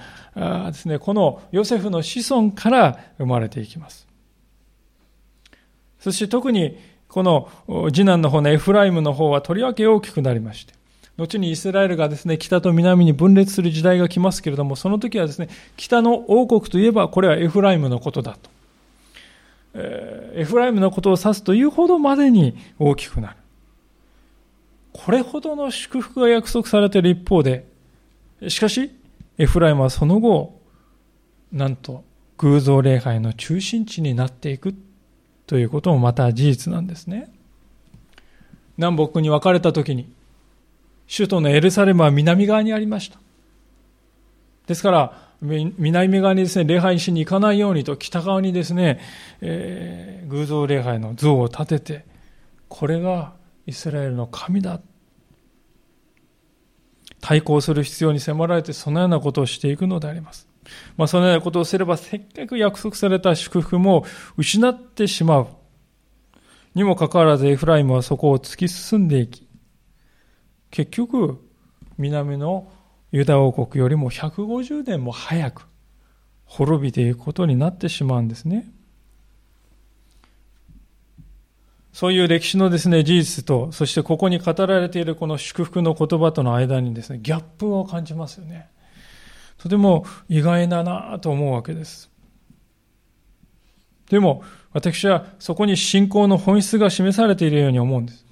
[0.72, 4.08] ですね、このヨセフの子孫から生まれていきます。
[6.00, 6.78] そして特に
[7.10, 7.50] この
[7.92, 10.74] 次男の方のエフライムの方はとりわけ大きくなりまして、
[11.18, 18.50] 後にイスラエルがですね、北と南に分裂する時代が来ますけれども、その時はですね、北の王国といえば、これはエフライムのことだと。
[19.74, 23.38] エフライムのことを指すというほどまでに大きくなる。
[24.94, 27.66] これほどの祝福が約束されている一方で、
[28.48, 28.92] しかし、
[29.38, 30.60] エフライムはその後、
[31.52, 32.04] なんと
[32.38, 34.74] 偶像礼拝の中心地になっていく
[35.48, 37.32] ということもまた事実なんですね。
[38.78, 40.12] 南北に分かれた時に、
[41.14, 43.20] 首都のエルサレムは南側にありました。
[44.68, 49.00] ですから、南側にですね、礼拝しに行かないようにと、北側にですね、
[49.42, 52.06] えー、偶像礼拝の像を建てて、
[52.68, 53.34] これが
[53.66, 54.82] イスラエルの神だ。
[57.22, 60.48] 対抗する必要に迫られて、そのようなことをしていくのであります。
[60.98, 64.06] まあ、そのようなことをすれば、せっかく約束された祝福も
[64.38, 65.48] 失ってしまう。
[66.76, 69.48] にもかかわらず、エフライムはそこを突き進んでいき、
[70.70, 71.40] 結局、
[71.98, 72.72] 南の
[73.12, 75.68] ユダ王国よりも150年も早く
[76.46, 78.72] 滅びていくことになってしまうんですね。
[81.92, 88.70] そういう歴史のですね、事実と、そしてここに語られているこの祝福の言葉との間にですね、ギャップを感じますよね。
[89.58, 92.10] とても意外だなと思うわけです。
[94.10, 98.26] でも、私はそこに信仰の本質が示されているように思うんです。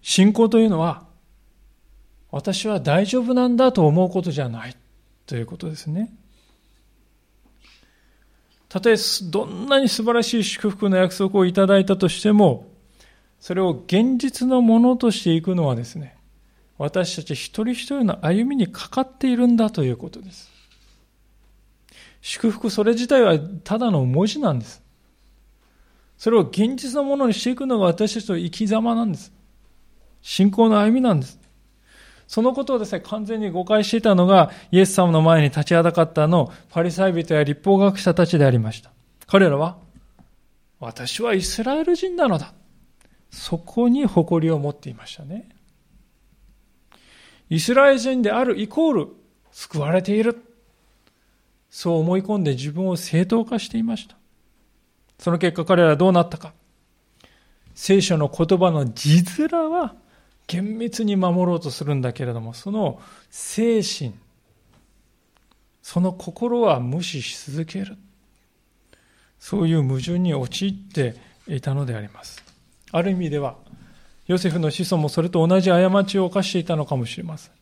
[0.00, 1.06] 信仰というのは、
[2.34, 4.76] 私は大丈夫なんだと思うことじゃない
[5.24, 6.12] ということですね。
[8.68, 8.96] たとえ
[9.30, 12.66] どんなに素晴らしい祝福の約束をいただいたとしても、
[13.38, 16.16] それを現実のものとしていくのはですね、
[16.76, 20.50] 私たち一人一人の歩みにかかっているんだということです。
[22.20, 24.82] 祝福それ自体はただの文字なんです。
[26.18, 29.32] それを現実のものにしていくのが私たちの生き様なんです。
[30.20, 31.43] 信仰の歩みなんです。
[32.26, 38.90] そのことをですね、完全に誤解していたのが、イエス様の前に立ちはだかったの、パリサイ人や立法学者たちでありました。
[39.26, 39.76] 彼らは、
[40.80, 42.54] 私はイスラエル人なのだ。
[43.30, 45.48] そこに誇りを持っていましたね。
[47.50, 49.08] イスラエル人であるイコール、
[49.50, 50.42] 救われている。
[51.70, 54.16] そう思い込んで自分を正当化していました。
[55.18, 56.52] その結果彼らはどうなったか。
[57.74, 59.94] 聖書の言葉の字面は
[60.46, 64.14] 厳密に守ろうとするんだけれども、その精神、
[65.82, 67.96] その心は無視し続ける。
[69.38, 72.42] そういう矛盾に陥っていたのであります。
[72.92, 73.56] ある意味では、
[74.26, 77.52] ヨセフの子孫もそれと同じ過ちを犯していたのかもしれません。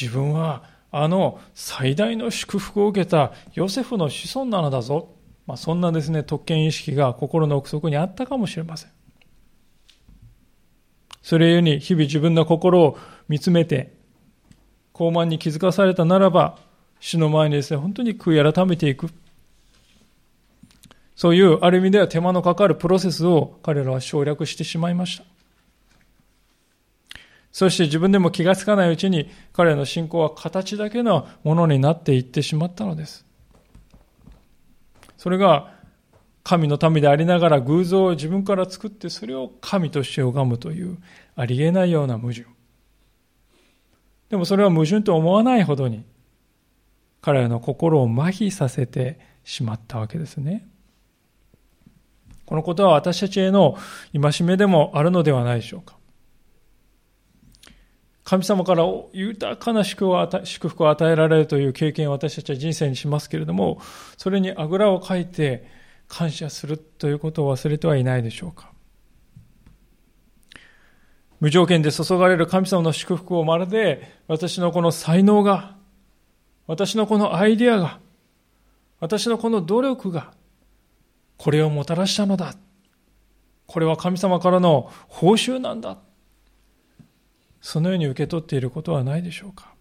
[0.00, 5.14] 自分はあの最大の祝福を受けたヨセフの子孫なのだぞ。
[5.46, 8.90] まあ、そんなですね、特権意識が心の奥底にあったかもしれません。
[11.22, 13.92] それゆえに日々自分の心を見つめて、
[14.94, 16.58] 傲慢に気づかされたならば、
[16.98, 19.08] 死の前にですね、本当に悔い改めていく。
[21.14, 25.24] そういう、ある意味では手間のかかるプロセスを彼らは省略してしまいました。
[27.52, 33.26] そして自分でも気がつかないうちに彼らの信仰は形だけのものになっていってしまったのです。
[35.16, 35.74] それが
[36.42, 40.98] 神の民でありながら偶像を自分から作ってそれを神として拝むという
[41.36, 42.46] ありえないような矛盾。
[44.30, 46.04] でもそれは矛盾と思わないほどに
[47.20, 50.68] 彼らの心を麻痺させてしまったわけですね。
[52.46, 53.76] このことは私たちへの
[54.12, 55.96] 戒めでもあるのではないでしょうか。
[58.24, 60.06] 神様から豊かな祝
[60.68, 63.80] 福を与えられるという経験を私たちは人生にしますけれども、
[64.16, 65.79] それにあぐらをかいて
[66.10, 68.72] 感謝するということを忘れてはいないでしょうか。
[71.38, 75.76] 無条件で注がれる神様の祝福をまるで私のこの才能が、
[76.66, 78.00] 私のこのアイディアが、
[78.98, 80.34] 私のこの努力が、
[81.38, 82.54] これをもたらしたのだ。
[83.66, 85.98] これは神様からの報酬なんだ。
[87.60, 89.72] そのように受け取っていることはないでしょうか。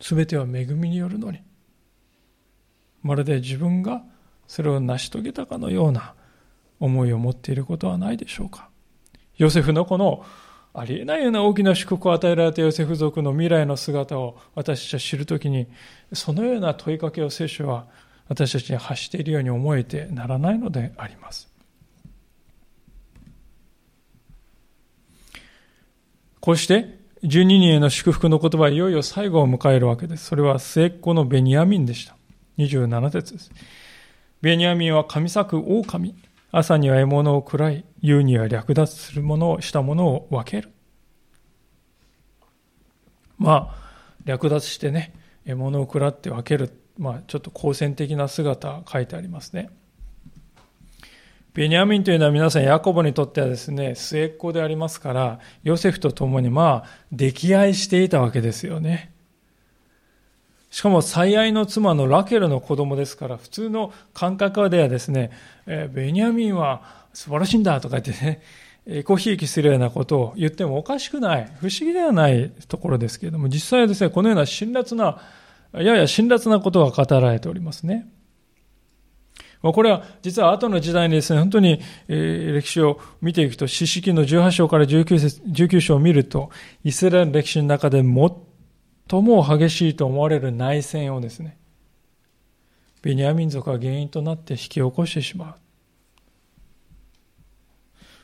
[0.00, 1.40] すべては恵みによるのに。
[3.02, 4.02] まるで自分が
[4.48, 6.14] それを成し遂げたかのような
[6.80, 8.68] 思いを持っていることはないでしょうか。
[9.36, 10.24] ヨセフのこの
[10.74, 15.68] ありえないような大きな祝福を与えられたヨセフ族の未来の姿を私たちは知るときに、
[16.12, 17.86] そのような問いかけを聖書は
[18.28, 21.48] 私たちに発しているように思えてならないのであります。
[26.40, 30.26] こうして12人への祝福の言葉はいよいよ最後を迎えるわけです。
[30.26, 32.16] それは末っ子のベニヤミンでした。
[32.58, 33.50] 27節です。
[34.40, 36.14] ベニヤミンは神作狼。
[36.52, 40.72] 朝には獲物を喰らい、夕には略奪するものをしたものを分ける。
[43.36, 43.74] まあ、
[44.24, 45.12] 略奪してね、
[45.44, 46.70] 獲物を喰らって分ける。
[46.96, 49.70] まあ、ちょっと好戦的な姿書いてありますね。
[51.52, 59.12] ベニヤミンというのは皆さん、ヤコボにとってはですね、末っ子でありますから、ヨセフと共にまあ、溺愛していたわけですよね。
[60.70, 65.30] しかも最愛の妻のラケルの子供ですから、普通の感覚ではですね、
[65.66, 68.42] えベニヤミンは素晴らしいんだとか言ってね、
[68.86, 75.20] エコひいきするようなことを言ってもおかしくない、不思議ではないところですけれども、実際はですね、このような辛辣な、
[75.72, 78.08] やや辛辣なことが語られておりますね。
[79.60, 86.50] これは実は後の時代にですね、本当に、歴史を見ていくと、四式の18章から19節19章を見ると、
[86.84, 88.47] イスラエルの歴史の中で最
[89.08, 91.56] とも激しいと思われる内戦をですね、
[93.02, 95.56] ベニヤ民族が原因となって引き起こしてしま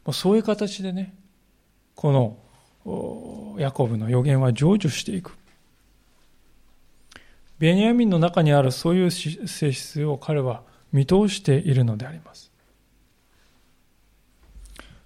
[0.07, 0.13] う。
[0.13, 1.15] そういう形でね、
[1.95, 2.37] こ
[2.85, 5.37] のヤコブの予言は成就していく。
[7.59, 12.53] ベニヤミンの中にあるそういう性質を彼は見通しているのであります。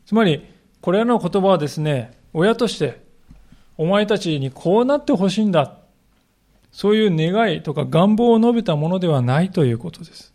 [0.06, 0.44] つまり、
[0.80, 3.06] これらの言葉はですね、親として
[3.78, 5.78] お前たちにこうなってほしいんだ。
[6.72, 10.34] そういう願いとか願望を述べたものではないということです。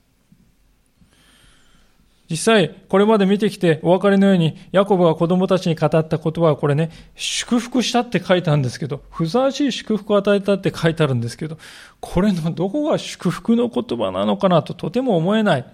[2.30, 11.58] 実際、これまで見てきてお分かりのように、ヤコブが子供たちに語った言葉はこれね、祝福したって書いたんですけど、ふさわしい祝福を与えたって書いてあるんですけど、
[12.00, 15.66] これのどこが祝福の言葉なのかなととても思えない。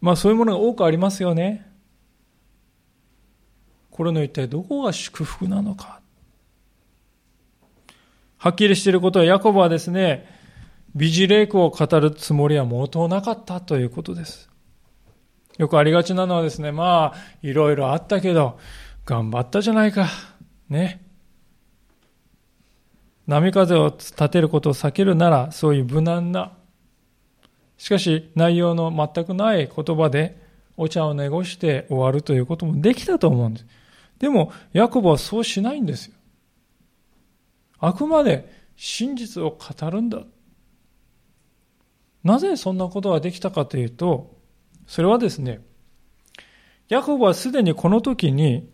[0.00, 1.66] まあそういうものが多くありますよね。
[3.90, 6.00] これの一体どこが祝福なのか。
[8.46, 10.24] はっきりしていることは、ヤコブはですね、
[10.94, 14.48] 美辞麗句を語るつもりは毛頭なかったということです。
[15.58, 18.60] よくありがちなのはですね、まあ、いろいろあったけど、
[19.04, 20.06] 頑張ったじゃないか。
[20.68, 21.04] ね。
[23.26, 26.52] 波風を立てることを避けるなら、そういう無難な、
[27.78, 30.40] しかし内容の全くない言葉で
[30.76, 33.66] お茶を濁して終わるということもできたと思うんです。
[34.20, 36.15] でも、ヤコブはそうしないんですよ。
[37.78, 40.22] あくまで真実を語るんだ。
[42.24, 44.36] なぜそんなことができたかというと、
[44.86, 45.60] それはですね、
[46.88, 48.68] ヤコブはすでにこの時に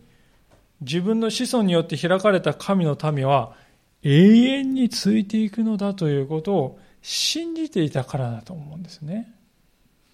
[0.81, 3.55] 自分の子孫によって開かれた神の民は
[4.03, 9.33] 永遠についていくのだということを信じていたからだと思うんですね。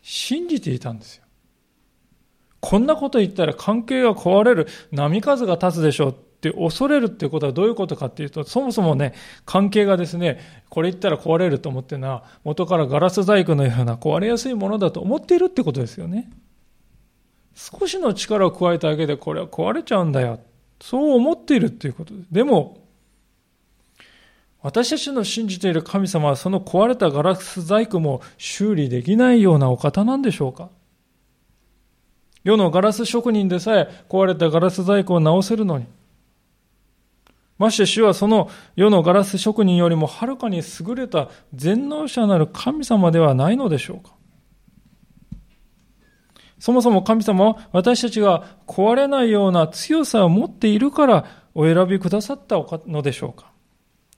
[0.01, 1.23] 信じていたんですよ。
[2.61, 9.13] こんなこと言ったら関係が壊れる、波風が立つでしょうって恐れるっていうことはどういうことかっていうと、そもそもね、
[9.45, 16.31] 関係がですね、これ言ったら壊れると思ってるのは、元からガラス細工のような壊れやすいものだと思っているってことですよね。
[17.55, 20.39] 少しの力を加えただけでこれは壊れちゃうんだよ。
[20.81, 22.27] そう思っているっていうことです。
[22.31, 22.77] でも、
[24.61, 30.69] 私たちの信じている神様はその壊れたガラス細工も修理できないようなお方なんでしょうか
[32.43, 35.85] 世のガラス職人でさえ壊れたガラス細工を直せるのに。
[37.59, 44.15] まして主はその世のガラス職人よりもはるかに優れた全能者なる神様ではないのでしょうか
[46.57, 52.55] そもそも神様は私たちが壊れないような強さを持っているからお選びくださった
[52.87, 53.51] のでしょうか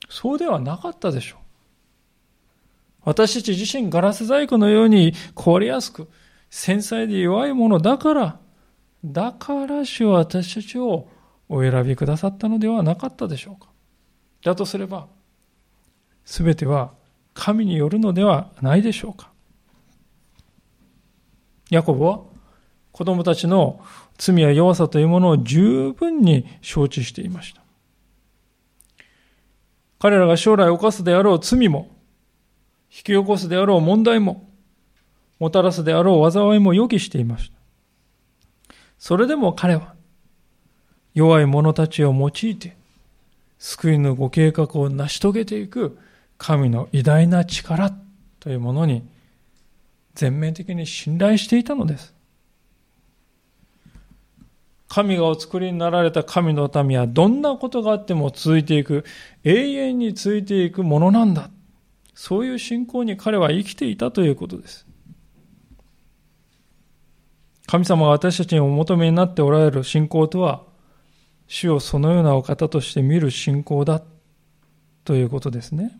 [0.09, 1.39] そうではなかったでしょう。
[3.03, 6.09] 私たち自身ガラス細工のように壊れやすく
[6.49, 8.39] 繊細で弱いものだから、
[9.03, 11.07] だから主は私たちを
[11.53, 13.69] お選びくださったのではなかったでしょうか。
[14.41, 15.07] だとすれば、
[16.23, 16.93] すべては
[17.33, 19.29] 神によるのではないでしょうか。
[21.69, 22.21] ヤコブは
[22.93, 23.81] 子供たちの
[24.17, 27.61] 罪や弱さというものを十分に承知していました。
[29.99, 31.89] 彼らが将来犯すであろう罪も、
[32.89, 34.49] 引き起こすであろう問題も、
[35.37, 38.73] もたらすであろう災いも予期していました。
[38.97, 39.95] それでも彼は、
[41.13, 42.75] 弱い者たちを用いて、
[43.59, 45.97] 救いのご計画を成し遂げていく
[46.37, 47.93] 神の偉大な力
[48.39, 49.03] というものに
[50.15, 52.13] 全面的に信頼していたのです。
[54.87, 59.05] 神がお作りになられた神の民はどんなことがあっても続いていく、
[59.45, 61.49] 永遠に続いていくものなんだ。
[62.13, 64.85] そういう信仰に彼は生きていたということです。
[67.67, 70.63] 神様が私たちにお求めになっておられる信仰とは、
[71.53, 74.01] 主をそのようなお方として見る信仰だ
[75.03, 75.91] ということですね。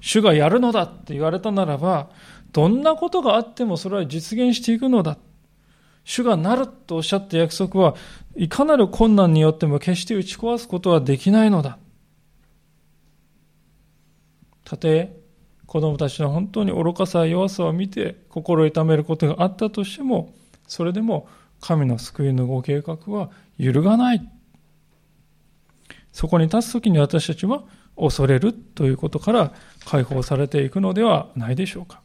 [0.00, 2.08] 主がやるのだって言われたならば、
[2.50, 5.18] どんなことがあってもそれは実現していくのだ。
[6.04, 7.94] 主がなるとおっしゃった約束は
[8.36, 11.76] いかなる困難によっても決して打ち壊すことはできないのだ。
[14.64, 15.14] たとえ
[15.66, 20.32] 子供たちの本当に愚かさや弱さを見て心を痛めることがあったとしても、
[20.66, 21.28] それでも
[21.60, 24.28] 神の救いのご計画は揺るがない。
[26.12, 27.64] そこに立つときに私たちは
[27.96, 29.52] 恐れるということから
[29.84, 32.00] 解放されていくのではないでしょうか。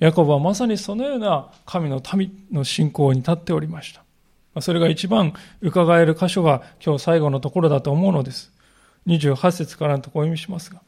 [0.00, 4.60] ヤコブはまさにそのような神の民の信仰に立っておりました。
[4.60, 8.52] それが一番伺える箇所が今日最後のところだと思うのです。
[9.06, 10.82] 28節からのところを意味しますが。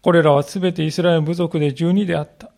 [0.00, 2.53] これらはすべてイスラエル部族で12であった。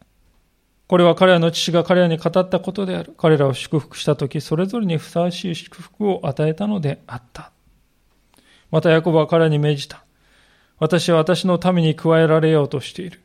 [0.88, 3.12] これは彼らの父が彼らに語ったことである。
[3.16, 7.50] 彼らを祝福したとき、それぞれにふさわしい祝福を与えたのであった。
[8.70, 10.04] またヤコブは彼らに命じた。
[10.78, 13.20] 私は私の民に加えられようとしている。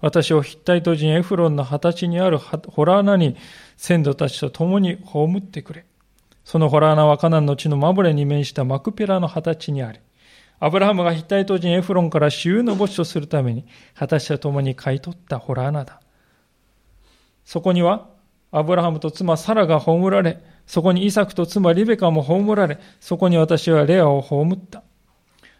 [0.00, 3.36] 私をヒッタイト人エフロンの二十歳にあるホラー穴に
[3.76, 5.84] 先祖たちと共に葬ってくれ。
[6.44, 10.00] そのホラー穴はカナンの地のマブレに面したマクペラの二十歳にあり、
[10.58, 16.00] アブラハムがヒッタイト人エフロンから私有の墓地とするために、二十歳と共に買い取ったホラー穴だ。
[17.44, 18.08] そこには、
[18.50, 24.82] アブラハムと妻サラが葬られ、そこにイサクと妻リベカも葬られ、そこに私はレアを葬った。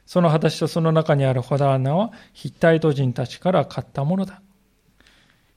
[0.06, 4.42] その果たしとその中にあるホダ穴はヒッタイト人たちから買ったものだ。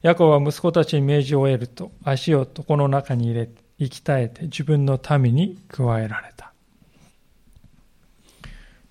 [0.02, 6.54] ヤコは息子たちに命じを得ると足を床の中に入れ、息絶えて自分の民に加えられた。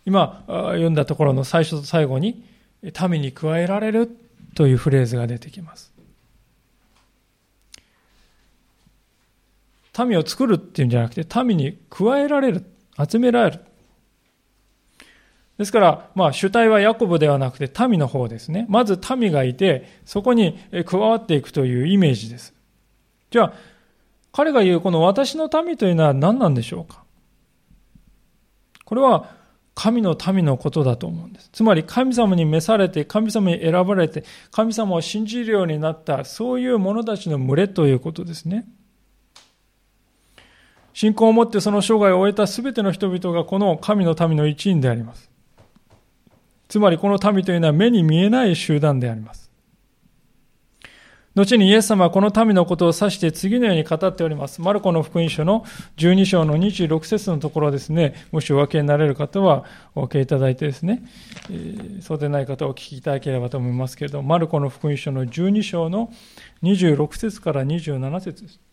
[0.05, 2.45] 今読んだところの最初と最後に
[3.09, 4.17] 民に加えられる
[4.55, 5.96] というフレーズが出てきます。
[10.05, 12.65] 民を作るっていうんじゃなくて民に加えられる、
[13.09, 13.61] 集められる。
[15.59, 18.67] ですから、まあ、主体はヤコブではなくて民の方ですね。
[18.69, 22.53] まず民がいて、そこに加わっていくというイメージです。
[23.31, 23.53] じゃあ、
[24.33, 27.05] 彼が言うこの私の民というのは何なんでしょうか？
[28.85, 29.31] これは
[29.75, 31.49] 神の民のことだと思うんです。
[31.53, 38.69] つまり神様に召されて、神様に選ばれて、神様を信じるようになった、そういう者たちの群れということですね。
[40.97, 45.31] 信仰を持ってその生涯を終えた全ての人々がこの神の民の一員であります。
[46.69, 49.53] つまりこの民というのは目に見えない集団であります。
[51.35, 54.63] 後にイエス様はこの民のことを指して次のように語っております。
[54.63, 55.67] マルコの福音書の
[55.99, 61.03] 12章の26節のところですね、もしお分けになれる方はお分けいただいてですね、
[61.51, 66.11] えー、そうでない方はお聞きいただければと思いますけれども、マルコの福音書の12章の
[66.63, 68.66] 26節から27節です。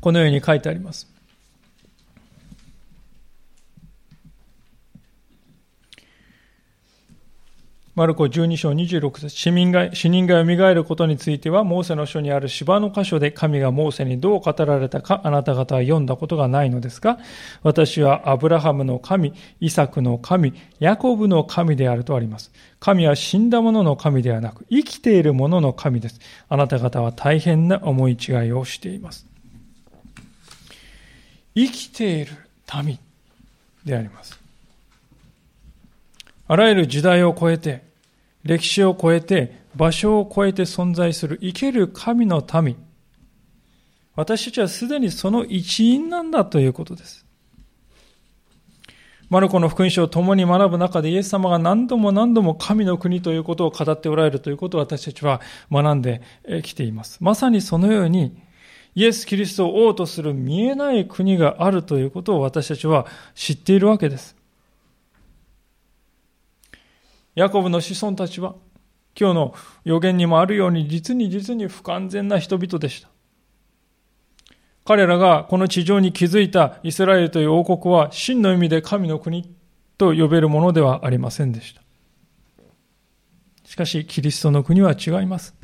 [0.00, 1.10] このように書いてあります。
[8.00, 17.18] マルコ12章26節市民が、死人が蘇ることについては、モーセの書にある芝の箇所で神がモーセにどう語られたか、あなた方は読んだことがないのですが、
[17.62, 22.52] 私はアブラハムの神、イサクの神、ヤコブの神であるとあります。
[22.78, 26.20] 神は死んだ者の神ではなく、生きている者の神です。
[26.48, 29.29] あなた方は大変な思い違いをしています。
[31.54, 32.32] 生きている
[32.84, 32.98] 民
[33.84, 34.38] であります。
[36.48, 37.84] あらゆる時代を超えて、
[38.42, 42.76] 歴史を超えて、場所を超えて存在する生ける神の民。
[44.16, 47.24] 私たちはすでにその一員なんだということです。
[49.28, 55.40] マルコの福音書を共に学ぶ中でイエス様が何度も何度も神の国ということを語っておられるということを私たちは
[55.70, 56.20] 学んで
[56.64, 57.18] きています。
[57.20, 58.36] まさにそのように
[58.94, 64.36] イエス・キリストを王とする見えない国があるということを私たちは知っているわけです。
[67.34, 68.54] ヤコブの子孫たちは、
[69.18, 73.08] 今日の予言にもあるように、実に実に不完全な人々でした。
[74.84, 79.54] 彼らがこの地上に築いたイスラエルという王国は、真の意味で神の国
[79.98, 81.82] と呼べるものではありませんでした。
[83.64, 85.59] しかし、キリストの国は違います。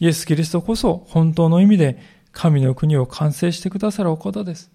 [0.00, 1.98] イエス・キリストこそ本当の意味で
[2.32, 4.72] 神の国を完成してくださるお方です。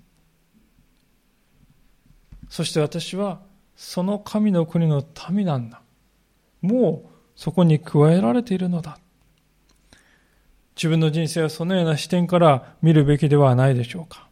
[2.47, 3.41] そして私は
[3.75, 5.81] その神の国の民なんだ。
[6.61, 8.99] もうそこに加えられているのだ。
[10.75, 14.27] 自分の人生はそのような視点から見るべきではないでしょうか。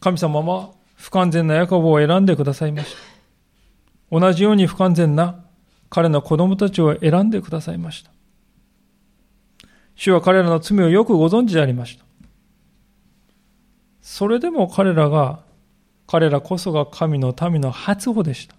[0.00, 4.18] 神様は不完全なヤコブを選んでくださいました。
[4.20, 5.44] 同じように不完全な
[5.88, 8.12] 彼の子供たちを選んでくださいました。
[10.00, 12.04] 主は彼らの罪をよくご存知でありました。
[14.00, 15.40] それでも彼らが
[16.06, 18.54] 彼らこそが神の民の初歩でした。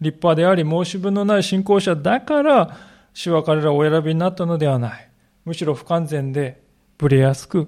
[0.00, 2.76] 立派であり申し分のない信仰者だから
[3.14, 5.08] 主は彼らをお選びになったのではない。
[5.44, 6.62] むしろ不完全で
[6.96, 7.66] ぶれやすく、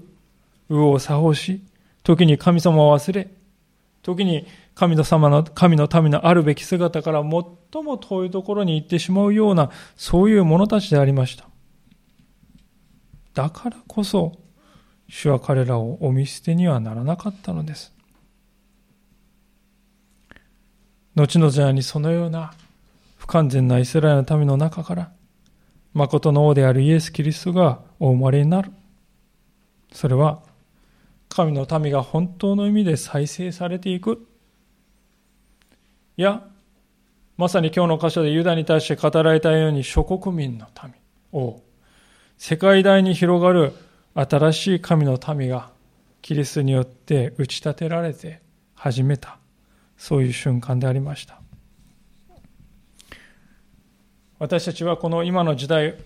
[0.68, 1.60] 右往左往し、
[2.04, 3.28] 時に神様を忘れ、
[4.02, 4.46] 時に
[4.76, 11.48] 神の様の、神の民のあるべき姿から最も遠いところに行ってしまうような、そういう者たちでありました。
[13.36, 14.32] だからこそ、
[15.10, 17.92] 主は彼らをお見捨てにはならなかったのです。
[21.14, 22.54] 後の時代にそのような
[23.18, 25.12] 不完全なイスラエルの民の中から、
[25.92, 28.72] 誠の王であるイエス・キリストがお生まれになる。
[29.92, 30.42] それは、
[31.28, 34.26] 神の民が本当の意味で再生されていく。
[36.16, 36.42] いや、
[37.36, 40.94] まさに今日の箇所でユダに対して語られたように諸国民の民
[41.38, 41.65] を、
[42.38, 43.72] 世界大に広がる
[44.14, 45.70] 新しい神の民が
[46.22, 48.40] キリストによって打ち立てられて
[48.74, 49.38] 始めた。
[49.96, 51.40] そういう瞬間でありました。
[54.38, 55.96] 私たちはこの今の時代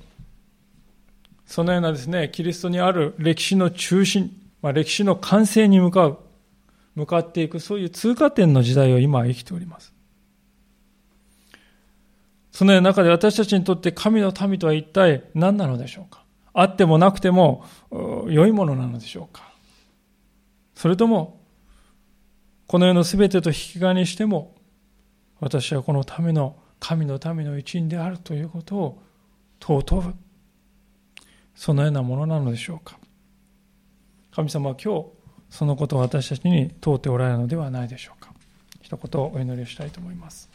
[1.45, 4.31] そのようなですねキリストにある歴史の中心、
[4.63, 6.19] まあ、歴史の完成に向かう
[6.95, 9.93] 向かっていくそういう通過点の時代を今生きております。
[12.53, 16.20] そのような中で私たちにとって神の民とは一体何なのでしょうか？
[16.53, 17.65] あってもなくても
[18.29, 19.51] 良いものなのでしょうか
[20.75, 21.41] それとも
[22.71, 24.55] この世の全てと引き換えにしても、
[25.41, 29.03] 私はこのための、神のための一員であるということを
[29.61, 30.15] 尊ぶ。
[31.57, 32.97] そのようなものなのでしょうか。
[34.31, 35.07] 神様は今日、
[35.51, 38.31] そのことを私たちに問うておられるのではないでしょうか。
[38.81, 40.49] 一言お祈りしたいと思います。